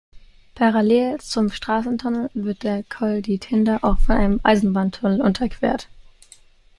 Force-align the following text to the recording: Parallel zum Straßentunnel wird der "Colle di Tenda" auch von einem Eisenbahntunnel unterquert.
Parallel 0.55 1.19
zum 1.21 1.51
Straßentunnel 1.51 2.31
wird 2.33 2.63
der 2.63 2.81
"Colle 2.81 3.21
di 3.21 3.37
Tenda" 3.37 3.77
auch 3.83 3.99
von 3.99 4.15
einem 4.17 4.39
Eisenbahntunnel 4.43 5.21
unterquert. 5.21 5.89